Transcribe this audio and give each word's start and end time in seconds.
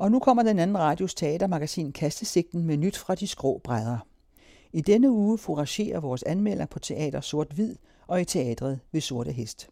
Og 0.00 0.10
nu 0.10 0.18
kommer 0.18 0.42
den 0.42 0.58
anden 0.58 0.78
radios 0.78 1.14
teatermagasin 1.14 1.92
Kastesigten 1.92 2.64
med 2.64 2.76
nyt 2.76 2.96
fra 2.96 3.14
de 3.14 3.26
skrå 3.26 3.60
brædder. 3.64 3.98
I 4.72 4.80
denne 4.80 5.10
uge 5.10 5.38
foragerer 5.38 6.00
vores 6.00 6.22
anmelder 6.22 6.66
på 6.66 6.78
Teater 6.78 7.20
Sort-Hvid 7.20 7.76
og 8.06 8.20
i 8.20 8.24
teatret 8.24 8.80
ved 8.92 9.00
Sorte 9.00 9.32
Hest. 9.32 9.68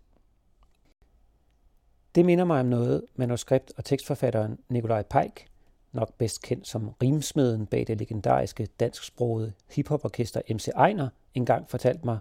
Det 2.15 2.25
minder 2.25 2.45
mig 2.45 2.61
om 2.61 2.67
noget, 2.67 3.05
manuskript- 3.17 3.73
og 3.77 3.85
tekstforfatteren 3.85 4.59
Nikolaj 4.69 5.03
Peik, 5.03 5.47
nok 5.93 6.15
bedst 6.19 6.43
kendt 6.43 6.69
som 6.69 6.89
rimsmeden 7.03 7.67
bag 7.67 7.87
det 7.87 7.99
legendariske 7.99 8.69
dansksprogede 8.81 9.53
hiphoporkester 9.71 10.41
MC 10.51 10.69
Ejner, 10.69 11.09
engang 11.35 11.71
fortalte 11.71 12.05
mig, 12.05 12.19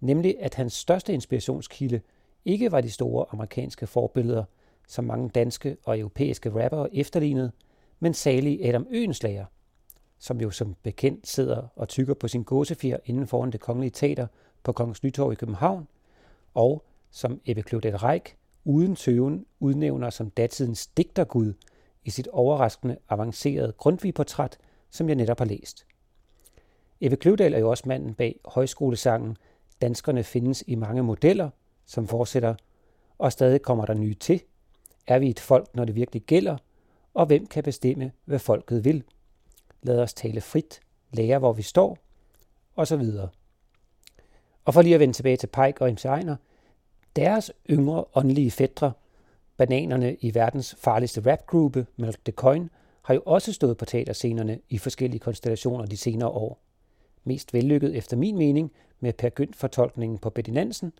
nemlig 0.00 0.36
at 0.40 0.54
hans 0.54 0.72
største 0.72 1.12
inspirationskilde 1.12 2.00
ikke 2.44 2.72
var 2.72 2.80
de 2.80 2.90
store 2.90 3.26
amerikanske 3.30 3.86
forbilleder, 3.86 4.44
som 4.90 5.04
mange 5.04 5.28
danske 5.28 5.76
og 5.84 5.98
europæiske 5.98 6.50
rappere 6.50 6.94
efterlignede, 6.94 7.52
men 8.00 8.14
salig 8.14 8.68
Adam 8.68 8.86
Øenslager, 8.90 9.44
som 10.18 10.40
jo 10.40 10.50
som 10.50 10.76
bekendt 10.82 11.28
sidder 11.28 11.62
og 11.76 11.88
tykker 11.88 12.14
på 12.14 12.28
sin 12.28 12.42
gåsefjer 12.42 12.96
inden 13.04 13.26
foran 13.26 13.50
det 13.50 13.60
kongelige 13.60 13.90
teater 13.90 14.26
på 14.62 14.72
Kongens 14.72 15.02
Nytorv 15.02 15.32
i 15.32 15.34
København, 15.34 15.88
og 16.54 16.84
som 17.10 17.40
Ebbe 17.46 17.62
Claudette 17.62 17.96
Reich 17.96 18.34
uden 18.64 18.96
tøven 18.96 19.46
udnævner 19.60 20.10
som 20.10 20.30
datidens 20.30 20.86
digtergud 20.86 21.52
i 22.04 22.10
sit 22.10 22.28
overraskende 22.28 22.96
avancerede 23.08 23.72
Grundtvig-portræt, 23.72 24.58
som 24.90 25.08
jeg 25.08 25.16
netop 25.16 25.38
har 25.38 25.46
læst. 25.46 25.86
Ebbe 27.00 27.16
Kløvedal 27.16 27.54
er 27.54 27.58
jo 27.58 27.70
også 27.70 27.84
manden 27.86 28.14
bag 28.14 28.40
højskolesangen 28.44 29.36
Danskerne 29.80 30.22
findes 30.22 30.64
i 30.66 30.74
mange 30.74 31.02
modeller, 31.02 31.50
som 31.86 32.06
fortsætter, 32.06 32.54
og 33.18 33.32
stadig 33.32 33.62
kommer 33.62 33.86
der 33.86 33.94
nye 33.94 34.14
til. 34.14 34.42
Er 35.10 35.18
vi 35.18 35.30
et 35.30 35.40
folk, 35.40 35.74
når 35.74 35.84
det 35.84 35.94
virkelig 35.94 36.22
gælder? 36.22 36.56
Og 37.14 37.26
hvem 37.26 37.46
kan 37.46 37.62
bestemme, 37.62 38.12
hvad 38.24 38.38
folket 38.38 38.84
vil? 38.84 39.04
Lad 39.82 39.98
os 39.98 40.14
tale 40.14 40.40
frit, 40.40 40.80
lære 41.12 41.38
hvor 41.38 41.52
vi 41.52 41.62
står, 41.62 41.98
og 42.74 42.86
så 42.86 42.96
videre. 42.96 43.28
Og 44.64 44.74
for 44.74 44.82
lige 44.82 44.94
at 44.94 45.00
vende 45.00 45.14
tilbage 45.14 45.36
til 45.36 45.46
Pike 45.46 45.82
og 45.82 45.92
MC 45.92 46.04
Ejner, 46.04 46.36
deres 47.16 47.52
yngre 47.70 48.04
åndelige 48.14 48.50
fædre, 48.50 48.92
bananerne 49.56 50.14
i 50.14 50.34
verdens 50.34 50.76
farligste 50.78 51.32
rapgruppe, 51.32 51.86
Milk 51.96 52.24
the 52.24 52.32
Coin, 52.32 52.70
har 53.02 53.14
jo 53.14 53.22
også 53.26 53.52
stået 53.52 53.76
på 53.76 53.84
teaterscenerne 53.84 54.60
i 54.68 54.78
forskellige 54.78 55.20
konstellationer 55.20 55.86
de 55.86 55.96
senere 55.96 56.28
år. 56.28 56.58
Mest 57.24 57.54
vellykket 57.54 57.96
efter 57.96 58.16
min 58.16 58.38
mening 58.38 58.72
med 59.00 59.12
Per 59.12 59.28
Gynt 59.28 59.56
fortolkningen 59.56 60.18
på 60.18 60.30
Betty 60.30 60.50
Nansen. 60.50 60.92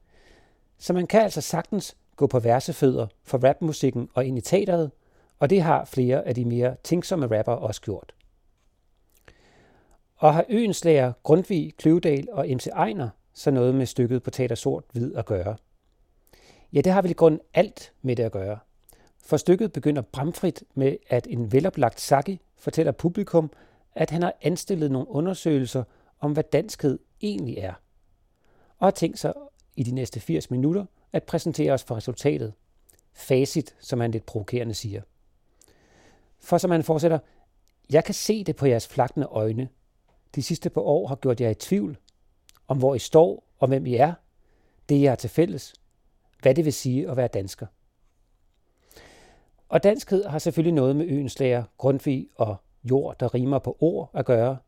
Så 0.79 0.93
man 0.93 1.07
kan 1.07 1.21
altså 1.21 1.41
sagtens 1.41 1.97
gå 2.21 2.27
på 2.27 2.39
versefødder 2.39 3.07
for 3.23 3.39
rapmusikken 3.39 4.09
og 4.15 4.25
ind 4.25 4.39
i 4.39 4.41
teateret, 4.41 4.91
og 5.39 5.51
det 5.51 5.63
har 5.63 5.85
flere 5.85 6.27
af 6.27 6.35
de 6.35 6.45
mere 6.45 6.77
tænksomme 6.85 7.39
rapper 7.39 7.53
også 7.53 7.81
gjort. 7.81 8.15
Og 10.17 10.35
har 10.35 10.45
Øenslager, 10.49 11.13
Grundtvig, 11.23 11.75
Kløvedal 11.77 12.29
og 12.33 12.47
MC 12.49 12.67
Ejner 12.67 13.09
så 13.35 13.51
noget 13.51 13.75
med 13.75 13.87
stykket 13.87 14.23
på 14.23 14.31
Teater 14.31 14.55
Sort 14.55 14.85
Hvid 14.93 15.15
at 15.15 15.27
gøre? 15.27 15.57
Ja, 16.73 16.81
det 16.81 16.93
har 16.93 17.03
vel 17.03 17.11
i 17.11 17.15
grund 17.15 17.41
alt 17.55 17.93
med 18.03 18.17
det 18.17 18.23
at 18.23 18.33
gøre. 18.33 18.59
For 19.25 19.37
stykket 19.37 19.73
begynder 19.73 20.03
bramfrit 20.03 20.65
med, 20.75 20.97
at 21.09 21.27
en 21.31 21.53
veloplagt 21.53 22.01
Saki 22.01 22.41
fortæller 22.57 22.93
publikum, 22.93 23.51
at 23.95 24.11
han 24.11 24.23
har 24.23 24.35
anstillet 24.43 24.91
nogle 24.91 25.09
undersøgelser 25.09 25.85
om, 26.21 26.33
hvad 26.33 26.45
danskhed 26.45 26.99
egentlig 27.23 27.59
er. 27.59 27.73
Og 28.79 28.87
har 28.87 28.91
tænkt 28.91 29.19
sig 29.19 29.33
i 29.77 29.83
de 29.83 29.95
næste 29.95 30.21
80 30.21 30.51
minutter 30.51 30.85
at 31.13 31.23
præsentere 31.23 31.73
os 31.73 31.85
for 31.85 31.97
resultatet. 31.97 32.53
Facit, 33.13 33.77
som 33.81 34.01
han 34.01 34.11
lidt 34.11 34.27
provokerende 34.27 34.75
siger. 34.75 35.03
For 36.39 36.59
som 36.59 36.71
han 36.71 36.85
fortsætter, 36.85 37.19
jeg 37.91 38.05
kan 38.05 38.15
se 38.15 38.45
det 38.45 38.57
på 38.57 38.67
jeres 38.67 38.89
flagtende 38.89 39.27
øjne. 39.27 39.69
De 40.35 40.43
sidste 40.43 40.71
par 40.71 40.81
år 40.81 41.07
har 41.07 41.17
gjort 41.17 41.41
jer 41.41 41.51
i 41.51 41.55
tvivl 41.55 41.99
om, 42.69 42.79
hvor 42.79 42.95
I 42.95 42.99
står 42.99 43.45
og 43.59 43.69
hvem 43.69 43.87
I 43.87 43.95
er. 43.95 44.13
Det, 44.89 44.95
I 44.95 45.05
har 45.05 45.15
til 45.17 45.31
fælles 45.31 45.75
hvad 46.43 46.55
det 46.55 46.65
vil 46.65 46.73
sige 46.73 47.11
at 47.11 47.17
være 47.17 47.29
dansker. 47.29 47.67
Og 49.69 49.83
danskhed 49.83 50.25
har 50.25 50.39
selvfølgelig 50.39 50.75
noget 50.75 50.97
med 50.97 51.07
øens 51.07 51.39
lærer, 51.39 51.65
Grundtvig 51.79 52.29
og 52.35 52.57
jord, 52.85 53.19
der 53.21 53.35
rimer 53.35 53.59
på 53.59 53.77
ord 53.81 54.11
at 54.15 54.27
gøre, 54.27 54.59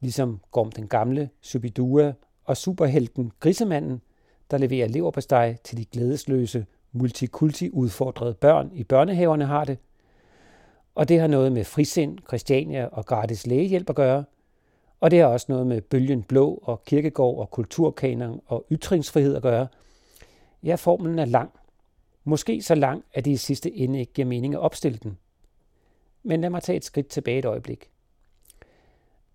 ligesom 0.00 0.40
Gorm 0.50 0.72
den 0.72 0.88
Gamle, 0.88 1.30
Subidua 1.40 2.12
og 2.44 2.56
superhelten 2.56 3.32
Grisemanden, 3.40 4.02
der 4.50 4.58
leverer 4.58 4.88
leverpastej 4.88 5.56
til 5.64 5.78
de 5.78 5.84
glædesløse, 5.84 6.66
multikulti 6.92 7.70
udfordrede 7.70 8.34
børn 8.34 8.70
i 8.74 8.84
børnehaverne 8.84 9.46
har 9.46 9.64
det. 9.64 9.78
Og 10.94 11.08
det 11.08 11.20
har 11.20 11.26
noget 11.26 11.52
med 11.52 11.64
frisind, 11.64 12.18
Christiania 12.28 12.88
og 12.92 13.06
gratis 13.06 13.46
lægehjælp 13.46 13.90
at 13.90 13.96
gøre. 13.96 14.24
Og 15.00 15.10
det 15.10 15.18
har 15.18 15.26
også 15.26 15.46
noget 15.48 15.66
med 15.66 15.80
bølgen 15.80 16.22
blå 16.22 16.62
og 16.62 16.84
kirkegård 16.84 17.38
og 17.38 17.50
kulturkanon 17.50 18.40
og 18.46 18.66
ytringsfrihed 18.70 19.36
at 19.36 19.42
gøre– 19.42 19.66
Ja, 20.62 20.74
formlen 20.74 21.18
er 21.18 21.24
lang. 21.24 21.50
Måske 22.24 22.62
så 22.62 22.74
lang, 22.74 23.04
at 23.12 23.24
det 23.24 23.30
i 23.30 23.36
sidste 23.36 23.74
ende 23.74 24.00
ikke 24.00 24.12
giver 24.12 24.28
mening 24.28 24.54
at 24.54 24.60
opstille 24.60 24.98
den. 25.02 25.18
Men 26.22 26.40
lad 26.40 26.50
mig 26.50 26.62
tage 26.62 26.76
et 26.76 26.84
skridt 26.84 27.08
tilbage 27.08 27.38
et 27.38 27.44
øjeblik. 27.44 27.90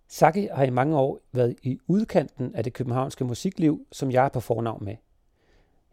Saki 0.08 0.48
har 0.52 0.64
i 0.64 0.70
mange 0.70 0.98
år 0.98 1.20
været 1.32 1.56
i 1.64 1.80
udkanten 1.88 2.56
af 2.56 2.64
det 2.64 2.74
københavnske 2.74 3.26
musikliv, 3.26 3.88
som 3.92 4.12
jeg 4.12 4.26
er 4.26 4.30
på 4.30 4.40
fornavn 4.40 4.86
med. 4.86 4.96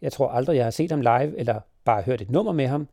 Jeg 0.02 0.12
tror 0.12 0.28
aldrig, 0.28 0.56
jeg 0.56 0.64
har 0.64 0.70
set 0.70 0.90
ham 0.90 1.00
live 1.00 1.38
eller 1.38 1.60
bare 1.84 2.02
hørt 2.02 2.20
et 2.20 2.30
nummer 2.30 2.52
med 2.52 2.66
ham, 2.66 2.88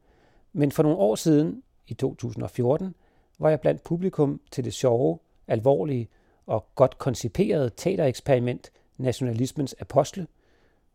men 0.53 0.72
for 0.72 0.84
nogle 0.84 0.97
år 0.97 1.16
siden, 1.16 1.63
i 1.88 1.94
2014, 1.94 2.95
var 3.40 3.50
jeg 3.50 3.62
blandt 3.62 3.84
publikum 3.84 4.41
til 4.51 4.66
det 4.66 4.73
sjove, 4.73 5.19
alvorlige 5.47 6.09
og 6.46 6.66
godt 6.75 6.97
konciperede 6.97 7.69
teatereksperiment 7.69 8.72
Nationalismens 8.97 9.75
Apostle, 9.79 10.28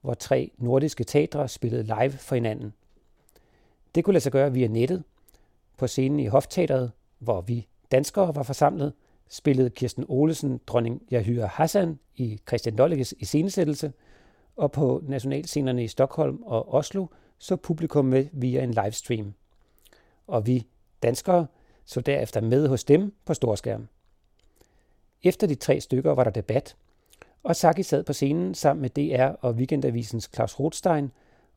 hvor 0.01 0.15
tre 0.15 0.51
nordiske 0.59 1.05
teatre 1.05 1.49
spillede 1.49 1.83
live 1.83 2.11
for 2.11 2.34
hinanden. 2.34 2.72
Det 3.95 4.05
kunne 4.05 4.15
lade 4.15 4.22
sig 4.22 4.33
gøre 4.33 4.53
via 4.53 4.67
nettet. 4.67 5.05
På 5.78 5.87
scenen 5.87 6.21
i 6.21 6.27
Hofteateret, 6.27 6.93
hvor 7.19 7.41
vi 7.41 7.69
danskere 7.93 8.34
var 8.34 8.43
forsamlet, 8.43 8.93
spillede 9.28 9.71
Kirsten 9.71 10.05
Olesen 10.09 10.61
dronning 10.67 11.03
Yahya 11.12 11.47
Hassan 11.47 11.99
i 12.17 12.41
Christian 12.49 12.77
Dolleges 12.77 13.15
iscenesættelse, 13.19 13.93
og 14.57 14.73
på 14.73 15.03
nationalscenerne 15.09 15.85
i 15.85 15.89
Stockholm 15.89 16.43
og 16.43 16.75
Oslo 16.75 17.07
så 17.39 17.57
publikum 17.57 18.05
med 18.05 18.27
via 18.33 18.63
en 18.63 18.71
livestream. 18.71 19.35
Og 20.27 20.47
vi 20.47 20.67
danskere 21.03 21.47
så 21.85 22.01
derefter 22.01 22.41
med 22.41 22.69
hos 22.69 22.85
dem 22.85 23.15
på 23.25 23.35
storskærm. 23.35 23.89
Efter 25.23 25.47
de 25.47 25.55
tre 25.55 25.81
stykker 25.81 26.15
var 26.15 26.25
der 26.25 26.31
debat, 26.31 26.77
og 27.43 27.57
Saki 27.57 27.83
sad 27.83 28.05
på 28.05 28.13
scenen 28.13 28.55
sammen 28.55 28.83
med 28.83 28.91
DR 28.91 29.27
og 29.41 29.53
Weekendavisens 29.53 30.31
Claus 30.35 30.61
Rothstein 30.61 31.11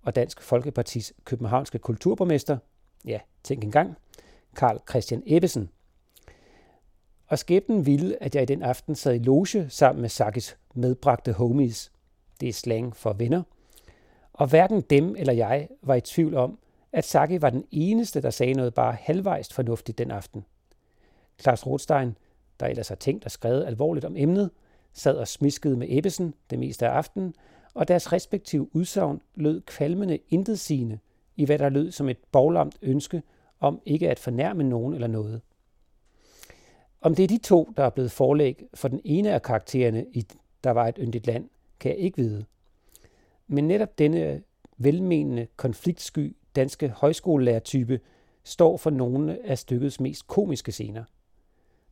og 0.04 0.16
Dansk 0.16 0.42
Folkepartis 0.42 1.14
københavnske 1.24 1.80
kulturborgmester, 1.80 2.58
ja, 3.06 3.20
tænk 3.44 3.64
engang, 3.64 3.96
Karl 4.56 4.80
Christian 4.90 5.24
Ebbesen. 5.26 5.70
Og 7.28 7.40
skæbnen 7.40 7.86
ville, 7.86 8.24
at 8.24 8.36
jeg 8.36 8.44
i 8.44 8.46
den 8.46 8.64
aften 8.64 8.96
sad 8.96 9.16
i 9.16 9.18
loge 9.18 9.70
sammen 9.70 10.02
med 10.02 10.10
Sakis 10.10 10.58
medbragte 10.74 11.34
homies. 11.34 11.92
Det 12.42 12.50
er 12.50 12.54
slang 12.54 12.96
for 12.96 13.14
venner. 13.14 13.44
Og 14.34 14.48
hverken 14.48 14.82
dem 14.82 15.16
eller 15.16 15.34
jeg 15.34 15.68
var 15.82 15.96
i 15.96 16.02
tvivl 16.02 16.36
om, 16.36 16.60
at 16.92 17.06
Saki 17.06 17.42
var 17.42 17.50
den 17.50 17.66
eneste, 17.72 18.22
der 18.22 18.30
sagde 18.30 18.54
noget 18.54 18.74
bare 18.74 18.94
halvvejst 19.00 19.54
fornuftigt 19.54 19.98
den 19.98 20.12
aften. 20.12 20.46
Klaus 21.38 21.66
Rothstein, 21.66 22.18
der 22.60 22.66
ellers 22.66 22.88
har 22.88 22.96
tænkt 22.96 23.26
og 23.26 23.32
skrevet 23.32 23.66
alvorligt 23.66 24.06
om 24.06 24.18
emnet, 24.18 24.50
sad 24.94 25.18
og 25.18 25.28
smiskede 25.28 25.78
med 25.78 25.88
Ebbesen 25.90 26.34
det 26.50 26.60
meste 26.60 26.88
af 26.88 26.92
aftenen, 26.92 27.36
og 27.74 27.88
deres 27.88 28.14
respektive 28.14 28.76
udsagn 28.76 29.22
lød 29.36 29.62
kvalmende 29.62 30.20
intetsigende 30.30 31.00
i 31.36 31.46
hvad 31.46 31.60
der 31.60 31.70
lød 31.70 31.92
som 31.92 32.10
et 32.10 32.18
borglamt 32.32 32.78
ønske 32.82 33.22
om 33.60 33.82
ikke 33.86 34.10
at 34.10 34.20
fornærme 34.20 34.64
nogen 34.64 34.94
eller 34.94 35.08
noget. 35.08 35.42
Om 37.02 37.16
det 37.16 37.24
er 37.24 37.28
de 37.28 37.38
to, 37.38 37.74
der 37.78 37.84
er 37.84 37.90
blevet 37.90 38.12
forlæg 38.12 38.66
for 38.74 38.88
den 38.88 39.02
ene 39.04 39.32
af 39.32 39.42
karaktererne 39.42 40.06
i 40.14 40.26
Der 40.64 40.72
var 40.72 40.88
et 40.88 40.98
yndigt 41.00 41.28
land, 41.28 41.50
kan 41.80 41.92
jeg 41.92 42.00
ikke 42.00 42.18
vide. 42.18 42.46
Men 43.48 43.68
netop 43.68 44.00
denne 44.00 44.42
velmenende, 44.78 45.48
konfliktsky 45.56 46.36
danske 46.56 46.90
højskolelærertype 46.90 48.00
står 48.44 48.78
for 48.78 48.90
nogle 48.90 49.46
af 49.46 49.58
stykkets 49.58 50.00
mest 50.00 50.28
komiske 50.28 50.72
scener. 50.72 51.04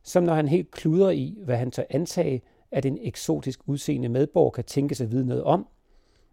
Som 0.02 0.24
når 0.24 0.34
han 0.34 0.48
helt 0.48 0.70
kluder 0.70 1.10
i, 1.10 1.38
hvad 1.44 1.56
han 1.56 1.70
tør 1.70 1.82
antage 1.90 2.42
at 2.70 2.84
en 2.84 2.98
eksotisk 3.02 3.60
udseende 3.66 4.08
medborger 4.08 4.50
kan 4.50 4.64
tænke 4.64 4.94
sig 4.94 5.10
vide 5.10 5.26
noget 5.26 5.42
om, 5.44 5.68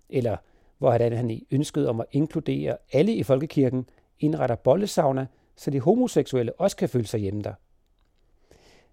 eller 0.09 0.37
hvor 0.77 0.91
han 0.91 1.29
i 1.29 1.47
ønsket 1.51 1.87
om 1.87 1.99
at 1.99 2.05
inkludere 2.11 2.77
alle 2.91 3.15
i 3.15 3.23
folkekirken 3.23 3.85
indretter 4.19 4.55
bollesavner, 4.55 5.25
så 5.55 5.71
de 5.71 5.79
homoseksuelle 5.79 6.59
også 6.59 6.77
kan 6.77 6.89
føle 6.89 7.07
sig 7.07 7.19
hjemme 7.19 7.41
der. 7.41 7.53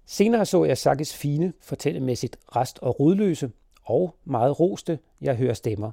Senere 0.06 0.46
så 0.46 0.64
jeg 0.64 0.78
Sakis 0.78 1.14
fine, 1.16 1.52
fortællemæssigt 1.60 2.38
rest 2.56 2.78
og 2.78 3.00
rodløse 3.00 3.50
og 3.88 4.14
meget 4.24 4.60
roste, 4.60 4.98
jeg 5.20 5.36
hører 5.36 5.54
stemmer. 5.54 5.90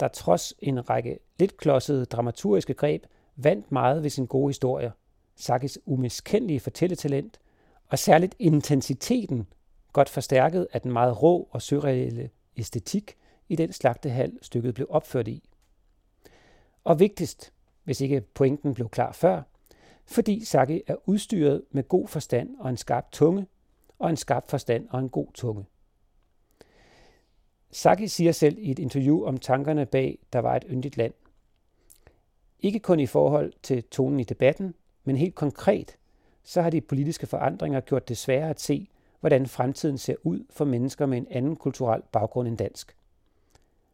Der 0.00 0.08
trods 0.08 0.54
en 0.58 0.90
række 0.90 1.18
lidt 1.38 1.56
klodsede 1.56 2.04
dramaturgiske 2.04 2.74
greb 2.74 3.04
vandt 3.36 3.72
meget 3.72 4.02
ved 4.02 4.10
sin 4.10 4.26
gode 4.26 4.48
historie, 4.48 4.92
Sakis 5.36 5.78
umiskendelige 5.86 6.60
fortælletalent, 6.60 7.40
og 7.88 7.98
særligt 7.98 8.34
intensiteten, 8.38 9.46
godt 9.92 10.08
forstærket 10.08 10.68
af 10.72 10.80
den 10.80 10.92
meget 10.92 11.22
rå 11.22 11.48
og 11.50 11.62
surreale 11.62 12.30
æstetik 12.56 13.16
i 13.48 13.56
den 13.56 13.72
slagtehal, 13.72 14.38
stykket 14.42 14.74
blev 14.74 14.86
opført 14.90 15.28
i. 15.28 15.48
Og 16.84 17.00
vigtigst, 17.00 17.52
hvis 17.84 18.00
ikke 18.00 18.20
pointen 18.20 18.74
blev 18.74 18.88
klar 18.88 19.12
før, 19.12 19.42
fordi 20.06 20.44
Saki 20.44 20.82
er 20.86 20.96
udstyret 21.04 21.62
med 21.70 21.88
god 21.88 22.08
forstand 22.08 22.56
og 22.58 22.70
en 22.70 22.76
skarp 22.76 23.12
tunge, 23.12 23.46
og 23.98 24.10
en 24.10 24.16
skarp 24.16 24.50
forstand 24.50 24.88
og 24.90 24.98
en 24.98 25.08
god 25.08 25.32
tunge. 25.34 25.64
Saki 27.70 28.08
siger 28.08 28.32
selv 28.32 28.58
i 28.58 28.70
et 28.70 28.78
interview 28.78 29.24
om 29.24 29.38
tankerne 29.38 29.86
bag 29.86 30.18
Der 30.32 30.38
var 30.38 30.56
et 30.56 30.64
yndigt 30.70 30.96
land. 30.96 31.12
Ikke 32.60 32.78
kun 32.78 33.00
i 33.00 33.06
forhold 33.06 33.52
til 33.62 33.82
tonen 33.82 34.20
i 34.20 34.24
debatten, 34.24 34.74
men 35.04 35.16
helt 35.16 35.34
konkret, 35.34 35.96
så 36.42 36.62
har 36.62 36.70
de 36.70 36.80
politiske 36.80 37.26
forandringer 37.26 37.80
gjort 37.80 38.08
det 38.08 38.16
sværere 38.16 38.50
at 38.50 38.60
se, 38.60 38.88
hvordan 39.20 39.46
fremtiden 39.46 39.98
ser 39.98 40.14
ud 40.22 40.44
for 40.50 40.64
mennesker 40.64 41.06
med 41.06 41.18
en 41.18 41.26
anden 41.30 41.56
kulturel 41.56 42.02
baggrund 42.12 42.48
end 42.48 42.58
dansk. 42.58 42.96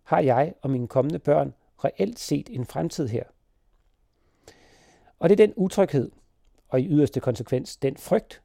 Har 0.02 0.20
jeg 0.20 0.54
og 0.62 0.70
mine 0.70 0.88
kommende 0.88 1.18
børn 1.18 1.54
reelt 1.84 2.18
set 2.18 2.48
en 2.52 2.66
fremtid 2.66 3.08
her? 3.08 3.24
Og 5.18 5.28
det 5.28 5.40
er 5.40 5.46
den 5.46 5.54
utryghed, 5.56 6.10
og 6.68 6.80
i 6.80 6.88
yderste 6.88 7.20
konsekvens 7.20 7.76
den 7.76 7.96
frygt, 7.96 8.42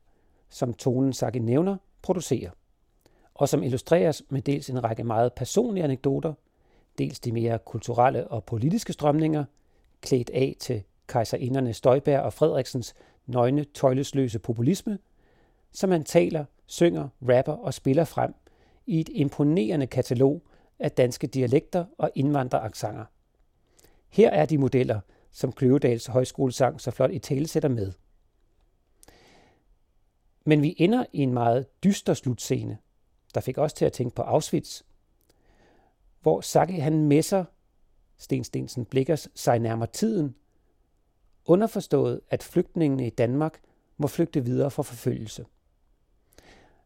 som 0.49 0.73
tonen 0.73 1.13
Saki 1.13 1.39
nævner, 1.39 1.77
producerer, 2.01 2.51
og 3.37 3.49
som 3.49 3.63
illustreres 3.63 4.23
med 4.29 4.41
dels 4.41 4.69
en 4.69 4.83
række 4.83 5.03
meget 5.03 5.33
personlige 5.33 5.83
anekdoter, 5.83 6.33
dels 6.97 7.19
de 7.19 7.31
mere 7.31 7.59
kulturelle 7.59 8.27
og 8.27 8.43
politiske 8.43 8.93
strømninger, 8.93 9.45
klædt 10.01 10.29
af 10.29 10.55
til 10.59 10.83
kejserinderne 11.07 11.73
Støjberg 11.73 12.21
og 12.21 12.33
Frederiksens 12.33 12.95
nøgne, 13.25 13.63
tøjlesløse 13.63 14.39
populisme, 14.39 14.99
som 15.71 15.91
han 15.91 16.03
taler, 16.03 16.45
synger, 16.65 17.07
rapper 17.21 17.53
og 17.53 17.73
spiller 17.73 18.03
frem 18.03 18.33
i 18.85 18.99
et 18.99 19.09
imponerende 19.11 19.87
katalog 19.87 20.41
af 20.79 20.91
danske 20.91 21.27
dialekter 21.27 21.85
og 21.97 22.11
indvandreraksanger. 22.15 23.05
Her 24.09 24.29
er 24.29 24.45
de 24.45 24.57
modeller, 24.57 24.99
som 25.31 25.51
Kløvedals 25.51 26.05
højskolesang 26.05 26.81
så 26.81 26.91
flot 26.91 27.11
i 27.11 27.19
tale 27.19 27.47
sætter 27.47 27.69
med. 27.69 27.91
Men 30.45 30.61
vi 30.61 30.75
ender 30.77 31.05
i 31.13 31.21
en 31.21 31.33
meget 31.33 31.83
dyster 31.83 32.13
slutscene, 32.13 32.77
der 33.37 33.41
fik 33.41 33.57
os 33.57 33.73
til 33.73 33.85
at 33.85 33.93
tænke 33.93 34.15
på 34.15 34.21
Auschwitz, 34.21 34.81
hvor 36.21 36.41
Saki 36.41 36.77
han 36.77 37.07
messer 37.07 37.45
Sten 38.17 38.43
Stensen 38.43 38.85
Blikkers 38.85 39.27
sig 39.35 39.59
nærmere 39.59 39.89
tiden, 39.93 40.35
underforstået, 41.45 42.21
at 42.29 42.43
flygtningene 42.43 43.07
i 43.07 43.09
Danmark 43.09 43.61
må 43.97 44.07
flygte 44.07 44.45
videre 44.45 44.71
fra 44.71 44.83
forfølgelse. 44.83 45.45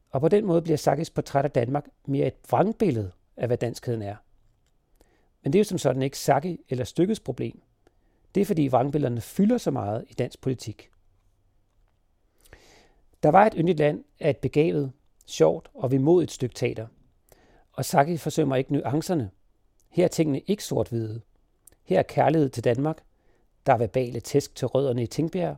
Og 0.10 0.22
på 0.22 0.28
den 0.28 0.46
måde 0.46 0.62
bliver 0.62 0.78
Sakis 0.78 1.10
portræt 1.10 1.46
af 1.46 1.52
Danmark 1.52 1.88
mere 2.06 2.28
et 2.28 2.36
vrangbillede 2.50 3.12
af, 3.38 3.48
hvad 3.48 3.58
danskheden 3.58 4.02
er. 4.02 4.16
Men 5.44 5.54
det 5.54 5.60
er 5.60 5.62
jo 5.62 5.64
som 5.64 5.78
sådan 5.78 6.02
ikke 6.02 6.18
Saki 6.18 6.60
eller 6.70 6.84
stykkets 6.84 7.20
problem. 7.20 7.62
Det 8.36 8.42
er 8.42 8.46
fordi 8.46 8.68
vrangbillederne 8.68 9.22
fylder 9.22 9.58
så 9.58 9.72
meget 9.72 10.06
i 10.10 10.14
dansk 10.14 10.42
politik. 10.42 10.90
Der 13.24 13.30
var 13.30 13.46
et 13.46 13.54
yndigt 13.58 13.80
land 13.80 14.04
af 14.20 14.30
et 14.30 14.38
begavet, 14.38 14.92
sjovt 15.32 15.70
og 15.74 15.92
vemodigt 15.92 16.32
stykke 16.32 16.56
teater. 16.56 16.88
Og 17.74 17.86
Saki 17.86 18.18
forsømmer 18.18 18.56
ikke 18.56 18.74
nuancerne. 18.74 19.30
Her 19.90 20.04
er 20.04 20.08
tingene 20.08 20.40
ikke 20.40 20.64
sort-hvide. 20.64 21.22
Her 21.84 22.00
er 22.00 22.04
kærlighed 22.04 22.50
til 22.50 22.64
Danmark. 22.64 23.04
Der 23.66 23.74
er 23.74 23.78
verbale 23.78 24.20
tæsk 24.20 24.56
til 24.56 24.68
rødderne 24.68 25.04
i 25.04 25.08
Tingbjerg. 25.08 25.56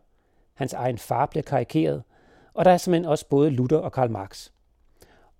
Hans 0.53 0.73
egen 0.73 0.97
far 0.97 1.25
bliver 1.25 1.43
karikeret. 1.43 2.03
Og 2.53 2.65
der 2.65 2.71
er 2.71 2.77
simpelthen 2.77 3.09
også 3.09 3.27
både 3.27 3.49
Luther 3.49 3.77
og 3.77 3.91
Karl 3.91 4.11
Marx. 4.11 4.49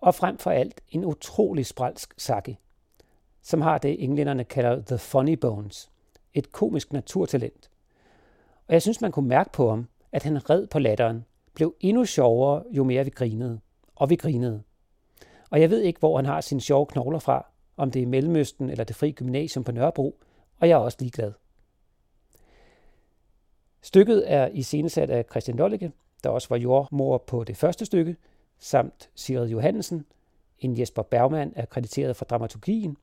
Og 0.02 0.16
frem 0.16 0.38
for 0.38 0.52
alt 0.52 0.82
en 0.90 1.06
utrolig 1.06 1.66
spralsk 1.66 2.14
Saki, 2.18 2.58
som 3.42 3.62
har 3.62 3.78
det, 3.78 4.04
englænderne 4.04 4.44
kalder 4.44 4.82
the 4.82 4.98
funny 4.98 5.34
bones. 5.34 5.90
Et 6.34 6.52
komisk 6.52 6.94
naturtalent. 6.94 7.70
Og 8.68 8.74
jeg 8.74 8.82
synes, 8.82 9.02
man 9.02 9.12
kunne 9.12 9.30
mærke 9.30 9.50
på 9.52 9.70
ham, 9.70 9.88
at 10.12 10.24
han 10.24 10.50
red 10.50 10.68
på 10.68 10.80
latteren, 10.80 11.26
blev 11.54 11.76
endnu 11.80 12.06
sjovere, 12.06 12.64
jo 12.72 12.84
mere 12.84 13.04
vi 13.04 13.10
grinede. 13.10 13.60
Og 14.04 14.10
vi 14.10 14.16
grinede. 14.16 14.64
Og 15.50 15.62
jeg 15.62 15.70
ved 15.70 15.82
ikke, 15.82 16.00
hvor 16.00 16.16
han 16.16 16.26
har 16.26 16.42
sine 16.42 16.62
sjove 16.62 16.86
knogler 16.86 17.20
fra, 17.20 17.46
om 17.78 17.92
det 17.92 18.02
er 18.02 18.06
Mellemøsten 18.08 18.70
eller 18.70 18.84
det 18.84 18.96
fri 18.96 19.12
gymnasium 19.12 19.64
på 19.64 19.72
Nørrebro, 19.72 20.20
og 20.60 20.70
jeg 20.70 20.74
er 20.76 20.80
også 20.80 20.98
ligeglad. 21.02 21.34
Stykket 23.82 24.32
er 24.32 24.48
i 24.48 24.64
af 25.12 25.26
Christian 25.30 25.58
Lollicke, 25.58 25.92
der 26.24 26.30
også 26.30 26.50
var 26.50 26.58
jordmor 26.58 27.18
på 27.18 27.44
det 27.44 27.58
første 27.58 27.86
stykke, 27.86 28.16
samt 28.60 29.10
Sigrid 29.16 29.50
Johansen, 29.50 30.06
en 30.60 30.80
Jesper 30.80 31.02
Bergman 31.02 31.54
er 31.56 31.66
krediteret 31.66 32.16
for 32.16 32.26
dramaturgien, 32.26 32.98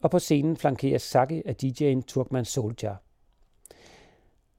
og 0.00 0.10
på 0.10 0.18
scenen 0.18 0.56
flankeres 0.56 1.02
Sakke 1.02 1.42
af 1.46 1.56
DJ'en 1.62 2.02
Turkman 2.06 2.44
Soldier. 2.44 2.96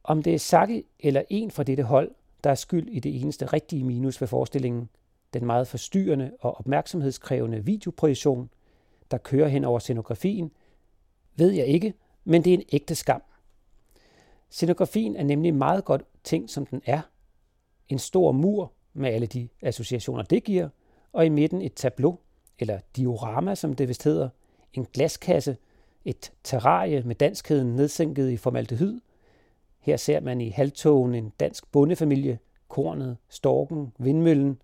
Om 0.04 0.24
det 0.24 0.34
er 0.34 0.40
Sakke 0.40 0.84
eller 1.00 1.24
en 1.30 1.52
fra 1.52 1.64
dette 1.64 1.84
hold, 1.84 2.12
der 2.44 2.50
er 2.50 2.56
skyld 2.56 2.88
i 2.88 3.00
det 3.00 3.22
eneste 3.22 3.46
rigtige 3.46 3.84
minus 3.84 4.22
ved 4.22 4.28
forestillingen, 4.28 4.90
den 5.40 5.46
meget 5.46 5.68
forstyrrende 5.68 6.32
og 6.40 6.60
opmærksomhedskrævende 6.60 7.66
videoprojektion, 7.66 8.50
der 9.12 9.18
kører 9.18 9.48
hen 9.48 9.64
over 9.64 9.80
scenografien, 9.80 10.52
ved 11.36 11.52
jeg 11.52 11.66
ikke, 11.66 11.94
men 12.24 12.44
det 12.44 12.54
er 12.54 12.58
en 12.58 12.64
ægte 12.72 12.96
skam. 12.96 13.22
Scenografien 14.50 15.16
er 15.16 15.24
nemlig 15.24 15.54
meget 15.54 15.86
godt 15.86 16.04
ting, 16.24 16.50
som 16.50 16.66
den 16.66 16.82
er. 16.86 17.02
En 17.90 18.00
stor 18.00 18.32
mur 18.32 18.72
med 18.94 19.10
alle 19.10 19.28
de 19.28 19.50
associationer, 19.62 20.24
det 20.24 20.44
giver, 20.44 20.70
og 21.14 21.26
i 21.26 21.30
midten 21.30 21.62
et 21.62 21.74
tableau, 21.74 22.20
eller 22.60 22.80
diorama, 22.96 23.56
som 23.56 23.74
det 23.74 23.88
vist 23.88 24.04
hedder, 24.04 24.30
en 24.74 24.86
glaskasse, 24.94 25.58
et 26.06 26.31
terrarie 26.44 27.02
med 27.02 27.16
danskheden 27.16 27.76
nedsænket 27.76 28.30
i 28.30 28.38
formaldehyd. 28.38 29.00
Her 29.80 29.98
ser 29.98 30.20
man 30.20 30.42
i 30.42 30.50
halvtogen 30.50 31.16
en 31.16 31.34
dansk 31.40 31.72
bondefamilie, 31.72 32.40
kornet, 32.68 33.18
storken, 33.30 33.94
vindmøllen, 33.98 34.62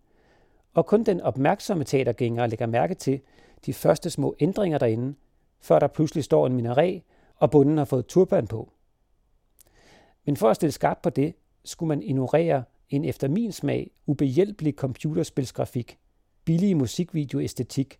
og 0.73 0.85
kun 0.85 1.03
den 1.03 1.21
opmærksomme 1.21 1.83
teatergænger 1.83 2.47
lægger 2.47 2.65
mærke 2.65 2.95
til 2.95 3.21
de 3.65 3.73
første 3.73 4.09
små 4.09 4.35
ændringer 4.39 4.77
derinde, 4.77 5.15
før 5.59 5.79
der 5.79 5.87
pludselig 5.87 6.23
står 6.23 6.47
en 6.47 6.53
minaret, 6.53 7.01
og 7.35 7.51
bunden 7.51 7.77
har 7.77 7.85
fået 7.85 8.05
turban 8.05 8.47
på. 8.47 8.71
Men 10.25 10.37
for 10.37 10.49
at 10.49 10.55
stille 10.55 10.71
skarpt 10.71 11.01
på 11.01 11.09
det, 11.09 11.33
skulle 11.63 11.87
man 11.87 12.01
ignorere 12.01 12.63
en 12.89 13.05
efter 13.05 13.27
min 13.27 13.51
smag 13.51 13.91
ubehjælpelig 14.05 14.73
computerspilsgrafik, 14.73 15.97
billig 16.45 16.77
musikvideoæstetik 16.77 17.99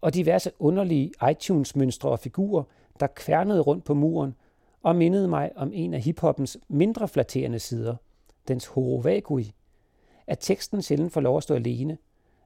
og 0.00 0.14
diverse 0.14 0.50
underlige 0.58 1.12
iTunes-mønstre 1.30 2.08
og 2.08 2.18
figurer, 2.18 2.62
der 3.00 3.06
kværnede 3.06 3.60
rundt 3.60 3.84
på 3.84 3.94
muren 3.94 4.34
og 4.82 4.96
mindede 4.96 5.28
mig 5.28 5.50
om 5.56 5.72
en 5.74 5.94
af 5.94 6.00
hiphoppens 6.00 6.58
mindre 6.68 7.08
flatterende 7.08 7.58
sider, 7.58 7.96
dens 8.48 8.66
horovagui, 8.66 9.52
at 10.26 10.38
teksten 10.40 10.82
sjældent 10.82 11.12
får 11.12 11.20
lov 11.20 11.36
at 11.36 11.42
stå 11.42 11.54
alene, 11.54 11.98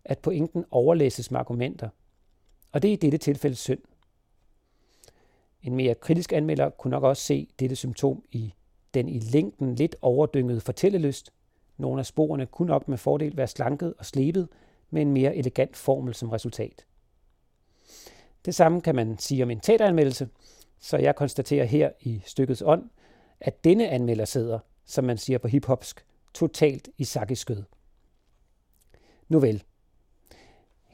at 0.04 0.18
pointen 0.18 0.64
overlæses 0.70 1.30
med 1.30 1.40
argumenter. 1.40 1.88
Og 2.72 2.82
det 2.82 2.88
er 2.88 2.92
i 2.92 2.96
dette 2.96 3.18
tilfælde 3.18 3.56
synd. 3.56 3.80
En 5.62 5.76
mere 5.76 5.94
kritisk 5.94 6.32
anmelder 6.32 6.70
kunne 6.70 6.90
nok 6.90 7.02
også 7.02 7.22
se 7.22 7.48
dette 7.58 7.76
symptom 7.76 8.24
i 8.32 8.54
den 8.94 9.08
i 9.08 9.18
længden 9.18 9.74
lidt 9.74 9.96
overdyngede 10.02 10.60
fortællelyst. 10.60 11.32
Nogle 11.76 11.98
af 11.98 12.06
sporene 12.06 12.46
kunne 12.46 12.68
nok 12.68 12.88
med 12.88 12.98
fordel 12.98 13.36
være 13.36 13.46
slanket 13.46 13.94
og 13.98 14.06
slebet 14.06 14.48
med 14.90 15.02
en 15.02 15.12
mere 15.12 15.36
elegant 15.36 15.76
formel 15.76 16.14
som 16.14 16.28
resultat. 16.30 16.86
Det 18.44 18.54
samme 18.54 18.80
kan 18.80 18.94
man 18.94 19.18
sige 19.18 19.42
om 19.42 19.50
en 19.50 19.60
teateranmeldelse, 19.60 20.28
så 20.80 20.96
jeg 20.96 21.16
konstaterer 21.16 21.64
her 21.64 21.90
i 22.00 22.22
stykkets 22.26 22.62
ånd, 22.66 22.90
at 23.40 23.64
denne 23.64 23.88
anmelder 23.88 24.24
sidder, 24.24 24.58
som 24.84 25.04
man 25.04 25.18
siger 25.18 25.38
på 25.38 25.48
hiphopsk, 25.48 26.06
totalt 26.34 26.88
i 26.98 27.04
sakkeskød. 27.04 27.62
Nu 29.28 29.40
vel. 29.40 29.62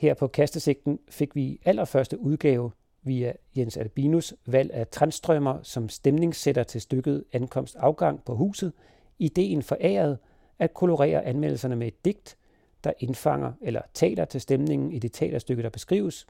Her 0.00 0.14
på 0.14 0.26
Kastesigten 0.26 0.99
fik 1.11 1.35
vi 1.35 1.61
allerførste 1.64 2.21
udgave 2.21 2.71
via 3.02 3.33
Jens 3.57 3.76
Albinus 3.76 4.35
valg 4.47 4.71
af 4.75 4.88
transstrømmer 4.88 5.62
som 5.62 5.88
stemningssætter 5.88 6.62
til 6.62 6.80
stykket 6.80 7.25
Ankomst 7.33 7.76
afgang 7.76 8.25
på 8.25 8.35
huset, 8.35 8.73
ideen 9.19 9.62
foræret 9.62 10.19
at 10.59 10.75
kolorere 10.75 11.25
anmeldelserne 11.25 11.76
med 11.76 11.87
et 11.87 12.04
digt, 12.04 12.37
der 12.85 12.92
indfanger 12.99 13.52
eller 13.61 13.83
taler 13.95 14.25
til 14.25 14.40
stemningen 14.40 14.92
i 14.92 14.99
det 14.99 15.12
teaterstykke, 15.12 15.62
der 15.62 15.69
beskrives. 15.69 16.26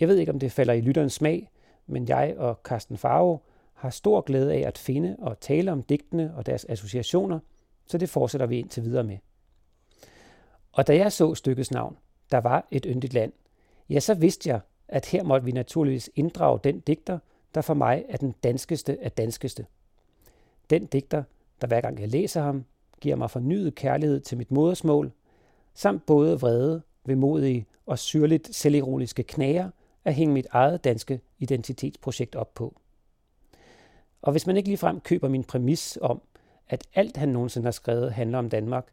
Jeg 0.00 0.08
ved 0.08 0.16
ikke, 0.16 0.32
om 0.32 0.38
det 0.38 0.52
falder 0.52 0.72
i 0.72 0.80
lytterens 0.80 1.12
smag, 1.12 1.50
men 1.86 2.08
jeg 2.08 2.34
og 2.38 2.60
Carsten 2.64 2.96
Faro 2.96 3.38
har 3.74 3.90
stor 3.90 4.20
glæde 4.20 4.54
af 4.54 4.68
at 4.68 4.78
finde 4.78 5.16
og 5.18 5.40
tale 5.40 5.72
om 5.72 5.82
digtene 5.82 6.34
og 6.36 6.46
deres 6.46 6.66
associationer, 6.68 7.38
så 7.86 7.98
det 7.98 8.08
fortsætter 8.08 8.46
vi 8.46 8.58
indtil 8.58 8.82
videre 8.82 9.04
med. 9.04 9.18
Og 10.72 10.86
da 10.86 10.96
jeg 10.96 11.12
så 11.12 11.34
stykkets 11.34 11.70
navn, 11.70 11.96
der 12.30 12.38
var 12.38 12.66
et 12.70 12.86
yndigt 12.88 13.14
land, 13.14 13.32
ja, 13.90 14.00
så 14.00 14.14
vidste 14.14 14.48
jeg, 14.48 14.60
at 14.88 15.06
her 15.06 15.22
måtte 15.22 15.44
vi 15.44 15.52
naturligvis 15.52 16.10
inddrage 16.14 16.60
den 16.64 16.80
digter, 16.80 17.18
der 17.54 17.60
for 17.60 17.74
mig 17.74 18.04
er 18.08 18.16
den 18.16 18.34
danskeste 18.44 18.98
af 19.02 19.12
danskeste. 19.12 19.66
Den 20.70 20.86
digter, 20.86 21.22
der 21.60 21.66
hver 21.66 21.80
gang 21.80 22.00
jeg 22.00 22.08
læser 22.08 22.42
ham, 22.42 22.64
giver 23.00 23.16
mig 23.16 23.30
fornyet 23.30 23.74
kærlighed 23.74 24.20
til 24.20 24.38
mit 24.38 24.50
modersmål, 24.50 25.12
samt 25.74 26.06
både 26.06 26.40
vrede, 26.40 26.82
vemodige 27.04 27.66
og 27.86 27.98
syrligt 27.98 28.54
selvironiske 28.54 29.22
knager 29.22 29.70
at 30.04 30.14
hænge 30.14 30.34
mit 30.34 30.46
eget 30.50 30.84
danske 30.84 31.20
identitetsprojekt 31.38 32.36
op 32.36 32.54
på. 32.54 32.74
Og 34.22 34.32
hvis 34.32 34.46
man 34.46 34.56
ikke 34.56 34.68
ligefrem 34.68 35.00
køber 35.00 35.28
min 35.28 35.44
præmis 35.44 35.98
om, 36.00 36.22
at 36.68 36.84
alt 36.94 37.16
han 37.16 37.28
nogensinde 37.28 37.66
har 37.66 37.72
skrevet 37.72 38.12
handler 38.12 38.38
om 38.38 38.48
Danmark, 38.48 38.86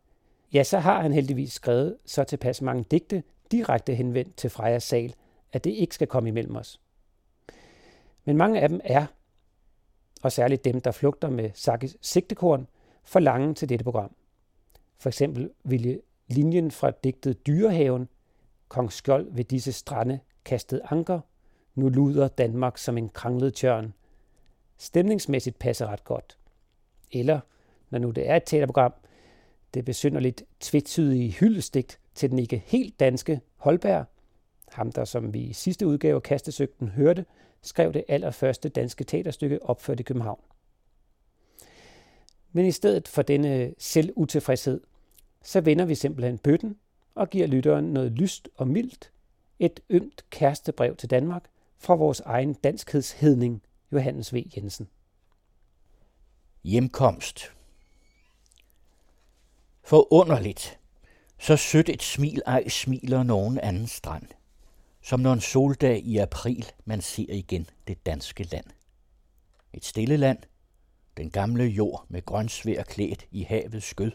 ja, 0.53 0.63
så 0.63 0.79
har 0.79 1.01
han 1.01 1.13
heldigvis 1.13 1.53
skrevet 1.53 1.98
så 2.05 2.24
tilpas 2.24 2.62
mange 2.62 2.86
digte 2.91 3.24
direkte 3.51 3.95
henvendt 3.95 4.38
til 4.38 4.50
Frejas 4.50 4.83
sal, 4.83 5.15
at 5.53 5.63
det 5.63 5.72
ikke 5.72 5.95
skal 5.95 6.07
komme 6.07 6.29
imellem 6.29 6.55
os. 6.55 6.79
Men 8.25 8.38
mange 8.38 8.62
af 8.62 8.69
dem 8.69 8.81
er, 8.83 9.05
og 10.22 10.31
særligt 10.31 10.65
dem, 10.65 10.81
der 10.81 10.91
flugter 10.91 11.29
med 11.29 11.50
Sakis 11.53 11.98
sigtekorn, 12.01 12.67
for 13.03 13.19
lange 13.19 13.53
til 13.53 13.69
dette 13.69 13.83
program. 13.83 14.15
For 14.98 15.10
eksempel 15.10 15.51
ville 15.63 16.01
linjen 16.27 16.72
fra 16.72 16.91
digtet 17.03 17.48
Dyrehaven, 17.48 18.10
Kong 18.67 18.91
Skjold 18.91 19.27
ved 19.31 19.43
disse 19.43 19.72
strande 19.72 20.19
kastet 20.45 20.81
anker, 20.89 21.19
nu 21.75 21.89
luder 21.89 22.27
Danmark 22.27 22.77
som 22.77 22.98
en 22.98 23.10
kranglet 23.10 23.53
tjørn. 23.53 23.93
Stemningsmæssigt 24.77 25.60
passer 25.60 25.88
ret 25.88 26.03
godt. 26.03 26.38
Eller, 27.12 27.39
når 27.89 28.00
nu 28.00 28.12
det 28.12 28.29
er 28.29 28.36
et 28.36 28.43
teaterprogram, 28.45 28.93
det 29.74 29.86
besynderligt 29.86 30.44
tvetydige 30.60 31.32
hyldestigt 31.32 32.00
til 32.15 32.30
den 32.30 32.39
ikke 32.39 32.63
helt 32.65 33.00
danske 33.00 33.42
Holberg, 33.56 34.06
ham 34.72 34.92
der 34.92 35.06
som 35.06 35.34
vi 35.34 35.39
i 35.39 35.53
sidste 35.53 35.88
udgave 35.88 36.15
af 36.15 36.24
Kastesøgten 36.24 36.88
hørte, 36.88 37.25
skrev 37.62 37.94
det 37.94 38.03
allerførste 38.08 38.70
danske 38.70 39.03
teaterstykke 39.03 39.65
opført 39.65 40.00
i 40.00 40.03
København. 40.03 40.39
Men 42.51 42.65
i 42.65 42.72
stedet 42.72 43.08
for 43.08 43.22
denne 43.22 43.74
selvutilfredshed, 43.77 44.82
så 45.44 45.62
vender 45.62 45.86
vi 45.86 45.96
simpelthen 45.96 46.38
bøtten 46.38 46.77
og 47.15 47.30
giver 47.30 47.48
lytteren 47.48 47.86
noget 47.86 48.12
lyst 48.12 48.50
og 48.56 48.68
mildt, 48.68 49.12
et 49.60 49.80
ymt 49.92 50.25
kærestebrev 50.30 50.96
til 50.96 51.10
Danmark 51.10 51.46
fra 51.77 51.96
vores 51.96 52.20
egen 52.20 52.53
danskhedshedning, 52.53 53.62
Johannes 53.92 54.34
V. 54.34 54.44
Jensen. 54.58 54.88
Hjemkomst 56.63 57.51
Forunderligt, 59.86 60.80
så 61.40 61.58
sødt 61.58 61.90
et 61.90 62.04
smil 62.04 62.42
ej 62.46 62.68
smiler 62.68 63.24
nogen 63.24 63.60
anden 63.60 63.88
strand, 63.88 64.28
som 65.02 65.20
når 65.20 65.34
en 65.34 65.42
soldag 65.42 66.00
i 66.04 66.18
april 66.18 66.72
man 66.86 67.02
ser 67.02 67.25
igen 67.30 67.70
det 67.88 68.06
danske 68.06 68.44
land. 68.44 68.66
Et 69.74 69.86
stille 69.86 70.18
land, 70.18 70.38
den 71.18 71.30
gamle 71.32 71.63
jord 71.63 72.06
med 72.10 72.25
grønsvær 72.25 72.84
klædt 72.84 73.25
i 73.32 73.44
havets 73.44 73.86
skød, 73.86 74.12